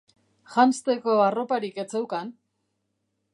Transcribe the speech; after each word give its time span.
Janzteko 0.53 1.17
arroparik 1.25 1.77
ez 1.85 1.87
zeukan 1.93 2.33